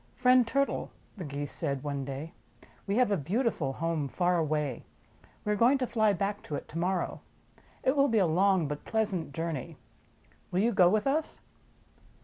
"Friend 0.15 0.47
Turtle," 0.47 0.89
the 1.15 1.23
Geese 1.23 1.53
said 1.53 1.83
one 1.83 2.03
day, 2.05 2.33
"we 2.87 2.95
have 2.95 3.11
a 3.11 3.17
beautiful 3.17 3.73
home 3.73 4.07
far 4.07 4.37
away. 4.39 4.83
We 5.45 5.51
are 5.51 5.55
going 5.55 5.77
to 5.77 5.85
fly 5.85 6.11
back 6.11 6.41
to 6.45 6.55
it 6.55 6.67
to 6.69 6.79
morrow 6.79 7.21
It 7.83 7.95
will 7.95 8.07
be 8.09 8.17
a 8.17 8.25
long 8.25 8.67
but 8.67 8.83
pleasant 8.83 9.31
jour 9.31 9.51
ney. 9.53 9.77
Will 10.49 10.61
you 10.61 10.71
go 10.71 10.89
with 10.89 11.05
us?" 11.05 11.41